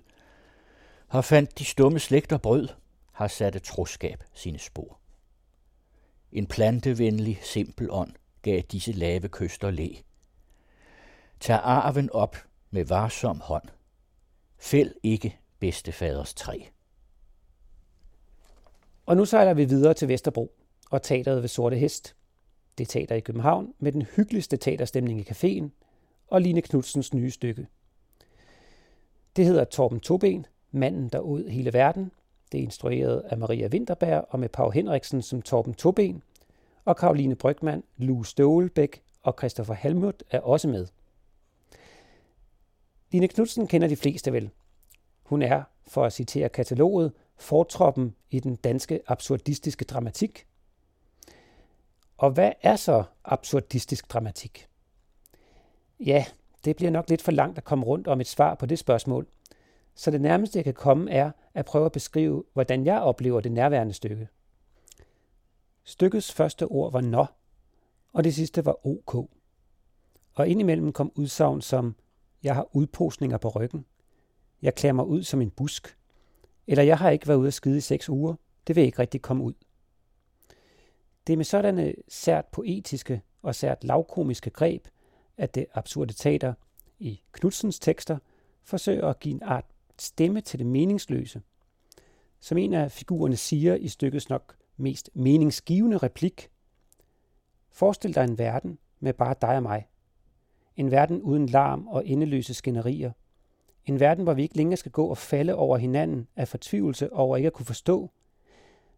har 1.08 1.20
fandt 1.20 1.58
de 1.58 1.64
stumme 1.64 1.98
slægter 1.98 2.38
brød, 2.38 2.68
har 3.12 3.28
satte 3.28 3.58
troskab 3.58 4.24
sine 4.34 4.58
spor. 4.58 4.98
En 6.32 6.46
plantevenlig, 6.46 7.38
simpel 7.42 7.90
ånd 7.90 8.12
gav 8.42 8.60
disse 8.60 8.92
lave 8.92 9.28
kyster 9.28 9.70
læ. 9.70 9.88
Tag 11.40 11.60
arven 11.62 12.10
op 12.12 12.36
med 12.70 12.84
varsom 12.84 13.40
hånd. 13.40 13.68
Fæld 14.58 14.94
ikke 15.02 15.38
bedstefaders 15.60 16.34
træ. 16.34 16.58
Og 19.06 19.16
nu 19.16 19.24
sejler 19.24 19.54
vi 19.54 19.64
videre 19.64 19.94
til 19.94 20.08
Vesterbro 20.08 20.52
og 20.90 21.02
teateret 21.02 21.42
ved 21.42 21.48
Sorte 21.48 21.76
Hest. 21.76 22.14
Det 22.78 22.84
er 22.84 22.88
teater 22.88 23.16
i 23.16 23.20
København 23.20 23.74
med 23.78 23.92
den 23.92 24.02
hyggeligste 24.02 24.56
teaterstemning 24.56 25.20
i 25.20 25.30
caféen 25.30 25.68
og 26.26 26.40
Line 26.40 26.62
Knudsens 26.62 27.14
nye 27.14 27.30
stykke. 27.30 27.66
Det 29.36 29.44
hedder 29.44 29.64
Torben 29.64 30.00
Toben, 30.00 30.46
manden 30.70 31.08
der 31.08 31.18
ud 31.18 31.48
hele 31.48 31.72
verden. 31.72 32.10
Det 32.52 32.58
er 32.58 32.62
instrueret 32.62 33.20
af 33.20 33.38
Maria 33.38 33.68
Winterberg 33.68 34.26
og 34.28 34.40
med 34.40 34.48
Pau 34.48 34.70
Henriksen 34.70 35.22
som 35.22 35.42
Torben 35.42 35.74
Toben, 35.74 36.22
og 36.84 36.96
Karoline 36.96 37.34
Brygman, 37.34 37.82
Lou 37.96 38.22
Stålbæk 38.22 39.02
og 39.22 39.34
Christopher 39.38 39.74
Halmut 39.74 40.22
er 40.30 40.40
også 40.40 40.68
med. 40.68 40.86
Line 43.10 43.28
Knudsen 43.28 43.66
kender 43.66 43.88
de 43.88 43.96
fleste 43.96 44.32
vel. 44.32 44.50
Hun 45.28 45.42
er, 45.42 45.62
for 45.86 46.04
at 46.04 46.12
citere 46.12 46.48
kataloget, 46.48 47.12
fortroppen 47.36 48.14
i 48.30 48.40
den 48.40 48.56
danske 48.56 49.00
absurdistiske 49.06 49.84
dramatik. 49.84 50.46
Og 52.16 52.30
hvad 52.30 52.52
er 52.62 52.76
så 52.76 53.04
absurdistisk 53.24 54.12
dramatik? 54.12 54.68
Ja, 56.00 56.24
det 56.64 56.76
bliver 56.76 56.90
nok 56.90 57.10
lidt 57.10 57.22
for 57.22 57.32
langt 57.32 57.58
at 57.58 57.64
komme 57.64 57.84
rundt 57.84 58.08
om 58.08 58.20
et 58.20 58.26
svar 58.26 58.54
på 58.54 58.66
det 58.66 58.78
spørgsmål. 58.78 59.26
Så 59.94 60.10
det 60.10 60.20
nærmeste, 60.20 60.56
jeg 60.56 60.64
kan 60.64 60.74
komme, 60.74 61.10
er 61.10 61.30
at 61.54 61.64
prøve 61.64 61.86
at 61.86 61.92
beskrive, 61.92 62.44
hvordan 62.52 62.84
jeg 62.84 63.00
oplever 63.00 63.40
det 63.40 63.52
nærværende 63.52 63.94
stykke. 63.94 64.28
Stykkets 65.84 66.32
første 66.32 66.66
ord 66.66 66.92
var 66.92 67.00
nå, 67.00 67.26
og 68.12 68.24
det 68.24 68.34
sidste 68.34 68.64
var 68.64 68.86
ok. 68.86 69.14
Og 70.34 70.48
indimellem 70.48 70.92
kom 70.92 71.12
udsagn 71.14 71.60
som, 71.60 71.96
jeg 72.42 72.54
har 72.54 72.76
udposninger 72.76 73.38
på 73.38 73.48
ryggen, 73.48 73.84
jeg 74.62 74.74
klæder 74.74 74.92
mig 74.92 75.06
ud 75.06 75.22
som 75.22 75.42
en 75.42 75.50
busk, 75.50 75.96
eller 76.66 76.84
jeg 76.84 76.98
har 76.98 77.10
ikke 77.10 77.28
været 77.28 77.38
ude 77.38 77.46
at 77.46 77.54
skide 77.54 77.78
i 77.78 77.80
seks 77.80 78.08
uger, 78.08 78.34
det 78.66 78.76
vil 78.76 78.84
ikke 78.84 78.98
rigtig 78.98 79.22
komme 79.22 79.44
ud. 79.44 79.54
Det 81.26 81.32
er 81.32 81.36
med 81.36 81.44
sådanne 81.44 81.94
sært 82.08 82.46
poetiske 82.46 83.22
og 83.42 83.54
sært 83.54 83.84
lavkomiske 83.84 84.50
greb, 84.50 84.88
at 85.36 85.54
det 85.54 85.66
absurde 85.74 86.12
teater 86.12 86.54
i 86.98 87.20
Knudsens 87.32 87.78
tekster 87.78 88.18
forsøger 88.62 89.06
at 89.06 89.20
give 89.20 89.34
en 89.34 89.42
art 89.42 89.64
stemme 89.98 90.40
til 90.40 90.58
det 90.58 90.66
meningsløse. 90.66 91.42
Som 92.40 92.58
en 92.58 92.74
af 92.74 92.92
figurerne 92.92 93.36
siger 93.36 93.74
i 93.74 93.88
stykkets 93.88 94.28
nok 94.28 94.56
mest 94.76 95.10
meningsgivende 95.14 95.98
replik. 95.98 96.50
Forestil 97.70 98.14
dig 98.14 98.24
en 98.24 98.38
verden 98.38 98.78
med 99.00 99.12
bare 99.12 99.34
dig 99.40 99.56
og 99.56 99.62
mig. 99.62 99.88
En 100.76 100.90
verden 100.90 101.22
uden 101.22 101.46
larm 101.46 101.86
og 101.86 102.06
endeløse 102.06 102.54
skænderier. 102.54 103.12
En 103.88 104.00
verden, 104.00 104.24
hvor 104.24 104.34
vi 104.34 104.42
ikke 104.42 104.56
længere 104.56 104.76
skal 104.76 104.92
gå 104.92 105.06
og 105.06 105.18
falde 105.18 105.54
over 105.54 105.76
hinanden 105.76 106.28
af 106.36 106.48
fortvivlelse 106.48 107.12
over 107.12 107.36
ikke 107.36 107.46
at 107.46 107.52
kunne 107.52 107.66
forstå. 107.66 108.10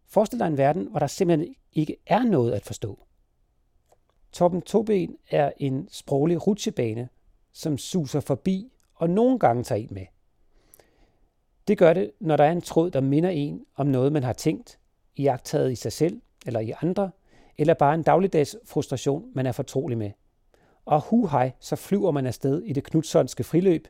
Forestil 0.07 0.39
dig 0.39 0.47
en 0.47 0.57
verden, 0.57 0.87
hvor 0.87 0.99
der 0.99 1.07
simpelthen 1.07 1.55
ikke 1.73 1.97
er 2.05 2.23
noget 2.23 2.51
at 2.51 2.65
forstå. 2.65 2.99
Toppen 4.31 4.61
Toben 4.61 5.17
er 5.29 5.51
en 5.57 5.87
sproglig 5.91 6.47
rutsjebane, 6.47 7.09
som 7.51 7.77
suser 7.77 8.19
forbi 8.19 8.71
og 8.95 9.09
nogle 9.09 9.39
gange 9.39 9.63
tager 9.63 9.81
en 9.81 9.87
med. 9.91 10.05
Det 11.67 11.77
gør 11.77 11.93
det, 11.93 12.11
når 12.19 12.37
der 12.37 12.43
er 12.43 12.51
en 12.51 12.61
tråd, 12.61 12.91
der 12.91 13.01
minder 13.01 13.29
en 13.29 13.65
om 13.75 13.87
noget, 13.87 14.11
man 14.11 14.23
har 14.23 14.33
tænkt, 14.33 14.79
iagtaget 15.15 15.71
i 15.71 15.75
sig 15.75 15.91
selv 15.91 16.21
eller 16.45 16.59
i 16.59 16.73
andre, 16.81 17.11
eller 17.57 17.73
bare 17.73 17.93
en 17.93 18.03
dagligdags 18.03 18.55
frustration, 18.65 19.31
man 19.33 19.45
er 19.45 19.51
fortrolig 19.51 19.97
med. 19.97 20.11
Og 20.85 21.01
hu 21.01 21.27
hej, 21.27 21.51
så 21.59 21.75
flyver 21.75 22.11
man 22.11 22.25
afsted 22.25 22.61
i 22.61 22.73
det 22.73 22.83
knudsonske 22.83 23.43
friløb. 23.43 23.87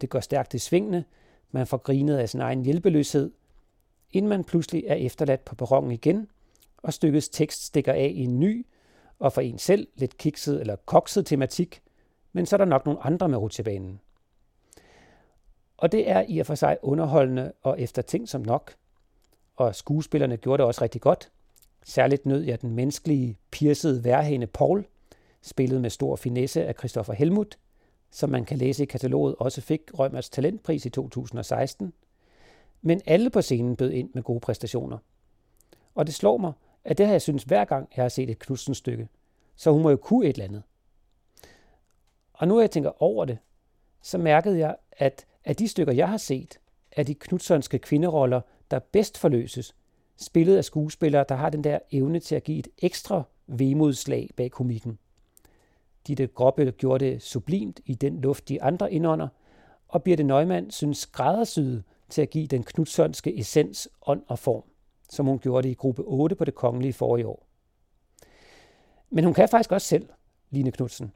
Det 0.00 0.10
går 0.10 0.20
stærkt 0.20 0.54
i 0.54 0.58
svingene, 0.58 1.04
man 1.50 1.66
får 1.66 1.76
grinet 1.76 2.16
af 2.16 2.28
sin 2.28 2.40
egen 2.40 2.64
hjælpeløshed, 2.64 3.32
inden 4.10 4.28
man 4.28 4.44
pludselig 4.44 4.84
er 4.86 4.94
efterladt 4.94 5.44
på 5.44 5.54
perronen 5.54 5.90
igen, 5.90 6.28
og 6.76 6.92
stykkets 6.92 7.28
tekst 7.28 7.64
stikker 7.64 7.92
af 7.92 8.12
i 8.14 8.20
en 8.24 8.40
ny, 8.40 8.66
og 9.18 9.32
for 9.32 9.40
en 9.40 9.58
selv 9.58 9.88
lidt 9.94 10.18
kikset 10.18 10.60
eller 10.60 10.76
kokset 10.76 11.26
tematik, 11.26 11.82
men 12.32 12.46
så 12.46 12.56
er 12.56 12.58
der 12.58 12.64
nok 12.64 12.86
nogle 12.86 13.02
andre 13.02 13.28
med 13.28 13.38
rutsjebanen. 13.38 14.00
Og 15.76 15.92
det 15.92 16.10
er 16.10 16.24
i 16.28 16.38
og 16.38 16.46
for 16.46 16.54
sig 16.54 16.76
underholdende 16.82 17.52
og 17.62 17.80
efter 17.80 18.22
som 18.26 18.40
nok, 18.40 18.74
og 19.56 19.74
skuespillerne 19.74 20.36
gjorde 20.36 20.58
det 20.58 20.66
også 20.66 20.82
rigtig 20.82 21.00
godt. 21.00 21.30
Særligt 21.84 22.26
nød 22.26 22.42
jeg 22.42 22.62
den 22.62 22.70
menneskelige, 22.70 23.38
pirsede 23.50 24.04
værhæne 24.04 24.46
Paul, 24.46 24.86
spillet 25.42 25.80
med 25.80 25.90
stor 25.90 26.16
finesse 26.16 26.64
af 26.64 26.74
Christoffer 26.74 27.12
Helmut, 27.12 27.58
som 28.14 28.30
man 28.30 28.44
kan 28.44 28.58
læse 28.58 28.82
i 28.82 28.86
kataloget 28.86 29.34
også 29.38 29.60
fik 29.60 29.80
Rømers 29.98 30.30
Talentpris 30.30 30.86
i 30.86 30.90
2016. 30.90 31.92
Men 32.82 33.00
alle 33.06 33.30
på 33.30 33.42
scenen 33.42 33.76
bød 33.76 33.90
ind 33.90 34.10
med 34.14 34.22
gode 34.22 34.40
præstationer. 34.40 34.98
Og 35.94 36.06
det 36.06 36.14
slår 36.14 36.36
mig, 36.36 36.52
at 36.84 36.98
det 36.98 37.06
har 37.06 37.12
jeg 37.14 37.22
synes 37.22 37.42
hver 37.42 37.64
gang, 37.64 37.88
jeg 37.96 38.04
har 38.04 38.08
set 38.08 38.30
et 38.30 38.38
Knudsen 38.38 38.74
stykke. 38.74 39.08
Så 39.56 39.72
hun 39.72 39.82
må 39.82 39.90
jo 39.90 39.96
kunne 39.96 40.26
et 40.26 40.32
eller 40.32 40.44
andet. 40.44 40.62
Og 42.32 42.48
nu, 42.48 42.60
jeg 42.60 42.70
tænker 42.70 43.02
over 43.02 43.24
det, 43.24 43.38
så 44.02 44.18
mærkede 44.18 44.58
jeg, 44.58 44.76
at 44.92 45.26
af 45.44 45.56
de 45.56 45.68
stykker, 45.68 45.92
jeg 45.92 46.08
har 46.08 46.16
set, 46.16 46.58
er 46.92 47.02
de 47.02 47.14
knudsonske 47.14 47.78
kvinderoller 47.78 48.40
der 48.70 48.78
bedst 48.78 49.18
forløses, 49.18 49.74
spillet 50.16 50.56
af 50.56 50.64
skuespillere, 50.64 51.24
der 51.28 51.34
har 51.34 51.50
den 51.50 51.64
der 51.64 51.78
evne 51.92 52.20
til 52.20 52.34
at 52.34 52.44
give 52.44 52.58
et 52.58 52.68
ekstra 52.78 53.22
vemodslag 53.46 54.30
bag 54.36 54.50
komikken. 54.50 54.98
Ditte 56.06 56.26
Gråbøl 56.26 56.72
gjorde 56.72 57.04
det 57.04 57.22
sublimt 57.22 57.80
i 57.84 57.94
den 57.94 58.20
luft, 58.20 58.48
de 58.48 58.62
andre 58.62 58.92
indånder, 58.92 59.28
og 59.88 60.02
Birte 60.02 60.22
Neumann 60.22 60.70
synes 60.70 60.98
skræddersyet 60.98 61.84
til 62.08 62.22
at 62.22 62.30
give 62.30 62.46
den 62.46 62.62
knudsonske 62.62 63.38
essens, 63.38 63.88
ånd 64.06 64.22
og 64.26 64.38
form, 64.38 64.62
som 65.10 65.26
hun 65.26 65.38
gjorde 65.38 65.62
det 65.62 65.70
i 65.70 65.74
gruppe 65.74 66.02
8 66.02 66.36
på 66.36 66.44
det 66.44 66.54
kongelige 66.54 66.92
forrige 66.92 67.26
år. 67.26 67.46
Men 69.10 69.24
hun 69.24 69.34
kan 69.34 69.48
faktisk 69.48 69.72
også 69.72 69.86
selv, 69.86 70.08
Line 70.50 70.72
Knudsen. 70.72 71.12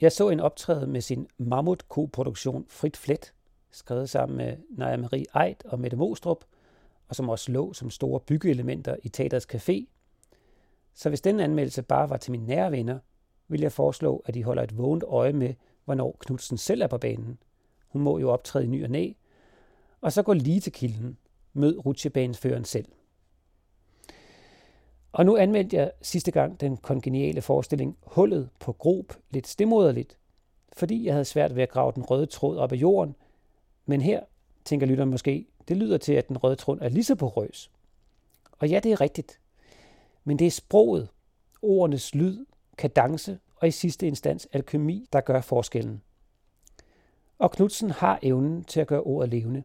Jeg 0.00 0.12
så 0.12 0.28
en 0.28 0.40
optræde 0.40 0.86
med 0.86 1.00
sin 1.00 1.26
mammut-koproduktion 1.38 2.66
Frit 2.68 2.96
Flet 2.96 3.32
skrevet 3.70 4.10
sammen 4.10 4.36
med 4.36 4.56
Naja 4.70 4.96
Marie 4.96 5.46
Eid 5.46 5.56
og 5.64 5.80
Mette 5.80 5.96
Mostrup, 5.96 6.44
og 7.08 7.16
som 7.16 7.28
også 7.28 7.52
lå 7.52 7.72
som 7.72 7.90
store 7.90 8.20
byggeelementer 8.20 8.96
i 9.02 9.08
Teaters 9.08 9.46
café. 9.54 9.86
Så 10.94 11.08
hvis 11.08 11.20
den 11.20 11.40
anmeldelse 11.40 11.82
bare 11.82 12.10
var 12.10 12.16
til 12.16 12.32
mine 12.32 12.46
nære 12.46 12.72
venner, 12.72 12.98
vil 13.50 13.60
jeg 13.60 13.72
foreslå, 13.72 14.22
at 14.26 14.36
I 14.36 14.40
holder 14.40 14.62
et 14.62 14.78
vågent 14.78 15.04
øje 15.04 15.32
med, 15.32 15.54
hvornår 15.84 16.16
Knudsen 16.20 16.58
selv 16.58 16.82
er 16.82 16.86
på 16.86 16.98
banen. 16.98 17.38
Hun 17.88 18.02
må 18.02 18.18
jo 18.18 18.30
optræde 18.30 18.64
i 18.64 18.68
ny 18.68 18.84
og 18.84 18.90
næ. 18.90 19.12
Og 20.00 20.12
så 20.12 20.22
gå 20.22 20.32
lige 20.32 20.60
til 20.60 20.72
kilden. 20.72 21.16
Mød 21.52 21.86
rutsjebaneføreren 21.86 22.64
selv. 22.64 22.86
Og 25.12 25.26
nu 25.26 25.36
anmeldte 25.36 25.76
jeg 25.76 25.92
sidste 26.02 26.30
gang 26.30 26.60
den 26.60 26.76
kongeniale 26.76 27.42
forestilling 27.42 27.96
Hullet 28.02 28.48
på 28.60 28.72
Grob 28.72 29.12
lidt 29.30 29.46
stemoderligt, 29.46 30.18
fordi 30.72 31.04
jeg 31.04 31.14
havde 31.14 31.24
svært 31.24 31.56
ved 31.56 31.62
at 31.62 31.68
grave 31.68 31.92
den 31.92 32.02
røde 32.02 32.26
tråd 32.26 32.56
op 32.56 32.72
af 32.72 32.76
jorden. 32.76 33.14
Men 33.86 34.00
her, 34.00 34.20
tænker 34.64 34.86
lytteren 34.86 35.10
måske, 35.10 35.46
det 35.68 35.76
lyder 35.76 35.98
til, 35.98 36.12
at 36.12 36.28
den 36.28 36.36
røde 36.36 36.56
tråd 36.56 36.78
er 36.80 36.88
lige 36.88 37.04
så 37.04 37.14
porøs. 37.14 37.70
Og 38.58 38.68
ja, 38.68 38.80
det 38.82 38.92
er 38.92 39.00
rigtigt. 39.00 39.40
Men 40.24 40.38
det 40.38 40.46
er 40.46 40.50
sproget, 40.50 41.08
ordenes 41.62 42.14
lyd, 42.14 42.44
kadence 42.78 43.38
og 43.56 43.68
i 43.68 43.70
sidste 43.70 44.06
instans 44.06 44.48
alkemi, 44.52 45.08
der 45.12 45.20
gør 45.20 45.40
forskellen. 45.40 46.02
Og 47.38 47.50
Knudsen 47.52 47.90
har 47.90 48.18
evnen 48.22 48.64
til 48.64 48.80
at 48.80 48.86
gøre 48.86 49.00
ordet 49.00 49.30
levende. 49.30 49.62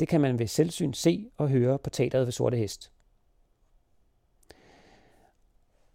Det 0.00 0.08
kan 0.08 0.20
man 0.20 0.38
ved 0.38 0.46
selvsyn 0.46 0.92
se 0.92 1.30
og 1.36 1.48
høre 1.48 1.78
på 1.78 1.90
teateret 1.90 2.26
ved 2.26 2.32
Sorte 2.32 2.56
Hest. 2.56 2.92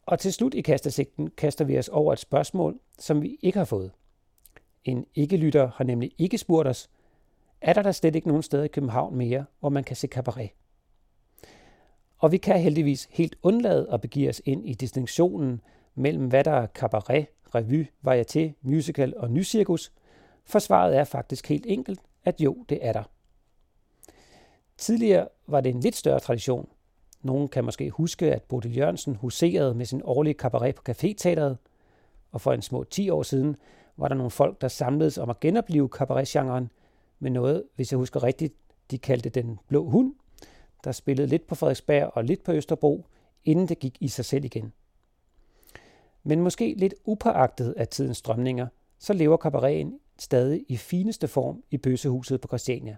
Og 0.05 0.19
til 0.19 0.33
slut 0.33 0.53
i 0.53 0.62
kastesigten 0.62 1.31
kaster 1.38 1.65
vi 1.65 1.77
os 1.77 1.89
over 1.89 2.13
et 2.13 2.19
spørgsmål, 2.19 2.79
som 3.00 3.21
vi 3.21 3.38
ikke 3.41 3.57
har 3.57 3.65
fået. 3.65 3.91
En 4.83 5.05
ikke-lytter 5.15 5.71
har 5.75 5.83
nemlig 5.83 6.12
ikke 6.17 6.38
spurgt 6.38 6.67
os, 6.67 6.89
er 7.62 7.73
der 7.73 7.81
da 7.81 7.91
slet 7.91 8.15
ikke 8.15 8.27
nogen 8.27 8.43
steder 8.43 8.63
i 8.63 8.67
København 8.67 9.15
mere, 9.15 9.45
hvor 9.59 9.69
man 9.69 9.83
kan 9.83 9.95
se 9.95 10.07
cabaret? 10.07 10.50
Og 12.17 12.31
vi 12.31 12.38
kan 12.38 12.59
heldigvis 12.59 13.07
helt 13.12 13.35
undlade 13.43 13.89
at 13.91 14.01
begive 14.01 14.29
os 14.29 14.41
ind 14.45 14.69
i 14.69 14.73
distinktionen 14.73 15.62
mellem 15.95 16.27
hvad 16.27 16.43
der 16.43 16.51
er 16.51 16.67
cabaret, 16.67 17.27
revy, 17.55 17.85
varieté, 18.07 18.51
musical 18.62 19.13
og 19.17 19.31
nycirkus, 19.31 19.91
for 20.45 20.59
svaret 20.59 20.97
er 20.97 21.03
faktisk 21.03 21.50
helt 21.50 21.65
enkelt, 21.67 22.00
at 22.25 22.41
jo, 22.41 22.65
det 22.69 22.79
er 22.81 22.93
der. 22.93 23.03
Tidligere 24.77 25.27
var 25.47 25.62
det 25.62 25.69
en 25.69 25.79
lidt 25.79 25.95
større 25.95 26.19
tradition. 26.19 26.69
Nogen 27.21 27.47
kan 27.47 27.65
måske 27.65 27.89
huske, 27.89 28.33
at 28.33 28.43
Bodil 28.43 28.77
Jørgensen 28.77 29.15
huserede 29.15 29.75
med 29.75 29.85
sin 29.85 30.01
årlige 30.03 30.33
cabaret 30.33 30.75
på 30.75 30.83
Caféteateret, 30.89 31.55
og 32.31 32.41
for 32.41 32.53
en 32.53 32.62
små 32.62 32.83
10 32.83 33.09
år 33.09 33.23
siden 33.23 33.55
var 33.97 34.07
der 34.07 34.15
nogle 34.15 34.31
folk, 34.31 34.62
der 34.62 34.67
samledes 34.67 35.17
om 35.17 35.29
at 35.29 35.39
genopleve 35.39 35.88
cabaretgenren 35.88 36.71
med 37.19 37.31
noget, 37.31 37.63
hvis 37.75 37.91
jeg 37.91 37.97
husker 37.97 38.23
rigtigt, 38.23 38.53
de 38.91 38.97
kaldte 38.97 39.29
den 39.29 39.59
blå 39.67 39.89
hund, 39.89 40.15
der 40.83 40.91
spillede 40.91 41.27
lidt 41.27 41.47
på 41.47 41.55
Frederiksberg 41.55 42.12
og 42.13 42.23
lidt 42.23 42.43
på 42.43 42.51
Østerbro, 42.51 43.05
inden 43.45 43.67
det 43.67 43.79
gik 43.79 43.97
i 44.00 44.07
sig 44.07 44.25
selv 44.25 44.45
igen. 44.45 44.73
Men 46.23 46.41
måske 46.41 46.73
lidt 46.77 46.93
upåagtet 47.05 47.73
af 47.77 47.87
tidens 47.87 48.17
strømninger, 48.17 48.67
så 48.99 49.13
lever 49.13 49.37
kabareten 49.37 49.99
stadig 50.19 50.65
i 50.67 50.77
fineste 50.77 51.27
form 51.27 51.63
i 51.71 51.77
bøsehuset 51.77 52.41
på 52.41 52.47
Christiania. 52.47 52.95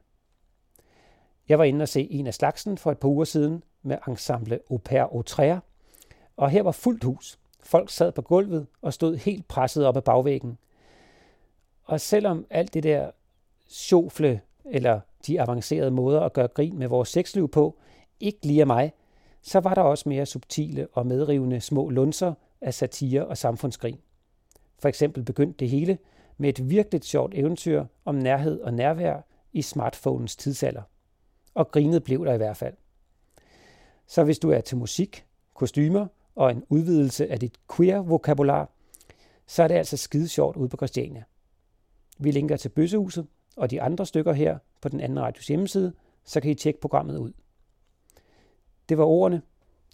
Jeg 1.50 1.60
var 1.60 1.64
inde 1.64 1.84
og 1.84 1.90
se 1.90 2.12
en 2.12 2.28
af 2.28 2.34
slagsen 2.34 2.78
for 2.78 2.92
et 2.92 2.98
par 2.98 3.08
uger 3.08 3.26
siden 3.26 3.64
med 3.82 3.98
ensemble 4.08 4.60
Au 4.72 4.78
Pair 4.78 5.04
og 6.38 6.50
her 6.50 6.64
var 6.64 6.72
fuldt 6.72 7.04
hus. 7.04 7.40
Folk 7.64 7.90
sad 7.90 8.12
på 8.12 8.22
gulvet 8.22 8.68
og 8.82 8.94
stod 8.94 9.16
helt 9.16 9.48
presset 9.48 9.86
op 9.86 9.98
ad 9.98 10.02
bagvæggen. 10.02 10.58
Og 11.84 12.02
selvom 12.02 12.46
alt 12.50 12.74
det 12.74 12.84
der 12.84 13.12
sjofle 13.68 14.42
eller 14.66 15.00
de 15.28 15.42
avancerede 15.42 15.92
måder 15.92 16.22
at 16.22 16.34
gøre 16.34 16.48
grin 16.48 16.80
med 16.80 16.88
vores 16.88 17.10
sexliv 17.10 17.50
på 17.52 17.78
ikke 18.20 18.46
lige 18.46 18.66
mig, 18.66 18.94
så 19.42 19.60
var 19.60 19.74
der 19.74 19.82
også 19.82 20.10
mere 20.10 20.26
subtile 20.26 20.88
og 20.94 21.08
medrivende 21.08 21.62
små 21.62 21.90
lunser 21.90 22.34
af 22.62 22.74
satire 22.74 23.26
og 23.26 23.38
samfundsgrin. 23.38 24.00
For 24.80 24.90
eksempel 24.90 25.24
begyndte 25.24 25.58
det 25.60 25.70
hele 25.70 25.98
med 26.38 26.50
et 26.50 26.70
virkelig 26.70 27.04
sjovt 27.04 27.34
eventyr 27.36 27.86
om 28.06 28.16
nærhed 28.16 28.62
og 28.62 28.74
nærvær 28.74 29.22
i 29.54 29.62
smartphones 29.62 30.36
tidsalder. 30.36 30.82
Og 31.54 31.72
grinet 31.72 32.04
blev 32.04 32.26
der 32.26 32.34
i 32.34 32.38
hvert 32.38 32.58
fald. 32.58 32.74
Så 34.08 34.24
hvis 34.24 34.40
du 34.40 34.50
er 34.50 34.62
til 34.62 34.78
musik, 34.78 35.26
kostymer 35.54 36.08
og 36.36 36.52
en 36.52 36.64
udvidelse 36.70 37.28
af 37.32 37.40
dit 37.40 37.60
queer-vokabular, 37.72 38.70
så 39.48 39.64
er 39.64 39.68
det 39.68 39.76
altså 39.76 39.98
skide 39.98 40.28
sjovt 40.28 40.58
ude 40.58 40.70
på 40.70 40.78
Christiania. 40.78 41.24
Vi 42.18 42.32
linker 42.32 42.58
til 42.58 42.70
Bøssehuset 42.70 43.28
og 43.56 43.72
de 43.72 43.82
andre 43.82 44.06
stykker 44.06 44.34
her 44.34 44.58
på 44.82 44.90
den 44.90 45.00
anden 45.00 45.20
radios 45.20 45.48
hjemmeside, 45.48 45.94
så 46.24 46.42
kan 46.42 46.52
I 46.52 46.56
tjekke 46.56 46.80
programmet 46.80 47.18
ud. 47.18 47.32
Det 48.90 48.98
var 48.98 49.06
ordene. 49.06 49.42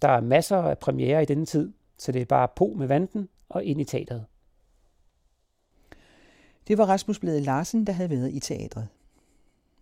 Der 0.02 0.08
er 0.08 0.20
masser 0.20 0.56
af 0.56 0.78
premiere 0.78 1.22
i 1.22 1.26
denne 1.26 1.46
tid, 1.46 1.72
så 2.02 2.12
det 2.12 2.22
er 2.22 2.26
bare 2.26 2.48
på 2.56 2.74
med 2.76 2.86
vanten 2.86 3.28
og 3.48 3.64
ind 3.64 3.80
i 3.80 3.84
teateret. 3.84 4.24
Det 6.68 6.78
var 6.78 6.84
Rasmus 6.84 7.18
Blade 7.18 7.40
Larsen, 7.40 7.86
der 7.86 7.92
havde 7.92 8.10
været 8.10 8.32
i 8.32 8.40
teatret. 8.40 8.88